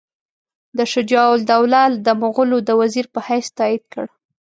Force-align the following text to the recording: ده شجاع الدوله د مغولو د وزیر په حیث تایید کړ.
ده 0.77 0.83
شجاع 0.93 1.27
الدوله 1.37 1.83
د 2.05 2.07
مغولو 2.21 2.57
د 2.67 2.69
وزیر 2.81 3.05
په 3.13 3.19
حیث 3.27 3.47
تایید 3.57 3.83
کړ. 3.93 4.05